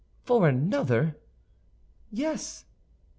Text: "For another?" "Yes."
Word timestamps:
"For 0.23 0.47
another?" 0.49 1.15
"Yes." 2.11 2.65